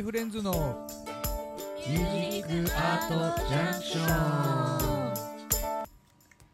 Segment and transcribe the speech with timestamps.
[0.00, 0.88] フレンズの
[1.86, 5.16] ミュージックアートジャンクションっ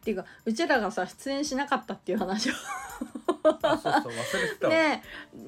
[0.03, 2.53] ていうかうちらがさ出演しなかったっていう話を。
[3.63, 5.03] あそうそう忘れてたわ、ね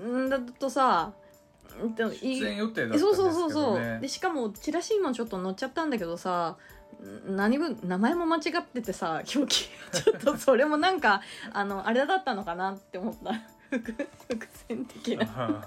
[0.08, 1.12] んだとさ
[1.84, 6.56] うんとい出演予定だったんですけそうど、ね、そうそうそうでしかもチラシにもちょっと載っちゃったんだけどさ
[7.28, 9.68] ん何分名前も間違っててさ表記。
[9.92, 11.22] ちょっとそれもなんか
[11.52, 13.34] あのあれだったのかなって思った。
[13.70, 13.94] 伏
[14.30, 15.66] 伏線的な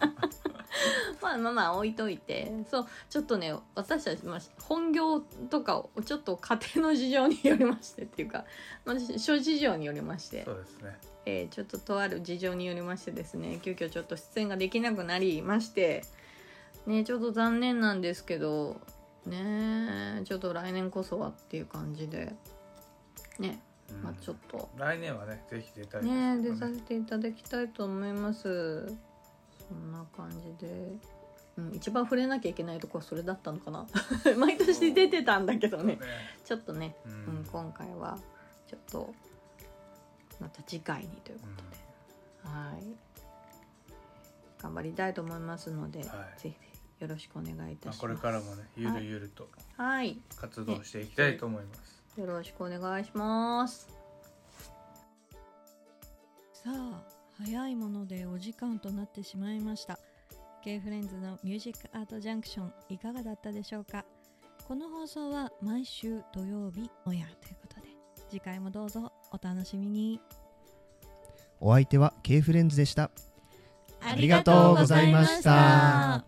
[1.23, 2.53] まあまあまあ置いといて。
[2.71, 8.45] そうちょっとね私たち、まあ、本業とかをちょっと家庭の事情によりましてっていうか、
[8.85, 10.45] まあ、諸事情によりまして。
[10.45, 10.99] そうですね。
[11.27, 16.05] えーちょっととある事情によりましてですね急遽ちょっと出演ができなくなりまして。
[16.87, 18.79] ねちょっと残念なんですけど
[19.25, 22.35] ねちょっと来年こそはっていう感じで。
[23.39, 24.03] ねうん。
[24.03, 24.69] まあちょっと。
[24.77, 28.95] 来年はねぜひ出たいねけど出させていただきたいと思います
[29.69, 30.93] そんな感じで、
[31.57, 33.87] うん、一番触れなきゃいけないとこはそれだったのかな。
[34.37, 35.97] 毎年出てたんだけどね。
[35.97, 36.01] ね。
[36.45, 38.19] ちょっとね、ううんん、今回は
[38.67, 39.15] ちょっと
[40.41, 43.15] また次回にということで、はい。
[44.61, 46.05] 頑張りたいと思いますので、は
[46.37, 46.41] い。
[46.41, 46.57] ぜひ
[47.01, 50.21] よろしくお願いいたまあ、します、これからもねゆるゆるとはい。
[50.37, 53.89] 活動していきたいと思います、よろしくお願いします。
[56.53, 59.99] さあ早いものでお時間となってしまいました。
[60.63, 64.05] K フレンズのミュージックアートジャンクションいかがだったでしょうか？
[64.67, 67.89] この放送は毎週土曜日オンエアということで
[68.31, 70.21] 次回もどうぞお楽しみに。
[71.61, 73.11] お相手は K フレンズでした。
[74.01, 76.25] ありがとうございました